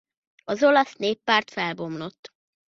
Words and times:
Az 0.43 0.63
Olasz 0.63 0.95
Néppárt 0.95 1.49
felbomlott. 1.51 2.33